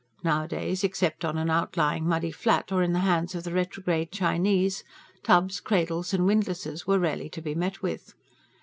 Nowadays, 0.23 0.83
except 0.83 1.23
on 1.23 1.37
an 1.37 1.51
outlying 1.51 2.07
muddy 2.07 2.31
flat 2.31 2.71
or 2.71 2.81
in 2.81 2.91
the 2.91 3.01
hands 3.05 3.35
of 3.35 3.43
the 3.43 3.53
retrograde 3.53 4.11
Chinese, 4.11 4.83
tubs, 5.21 5.59
cradles, 5.59 6.11
and 6.11 6.25
windlasses 6.25 6.87
were 6.87 6.97
rarely 6.97 7.29
to 7.29 7.39
be 7.39 7.53
met 7.53 7.83
with. 7.83 8.15